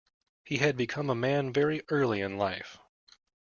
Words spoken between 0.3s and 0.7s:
He